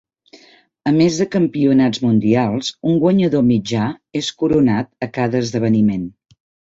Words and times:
A 0.91 0.91
més 0.93 1.17
de 1.23 1.25
campionats 1.35 1.99
mundials, 2.05 2.71
un 2.91 2.97
guanyador 3.03 3.43
mitjà 3.49 3.83
es 4.21 4.31
coronat 4.45 4.89
a 5.07 5.09
cada 5.19 5.43
esdeveniment. 5.45 6.09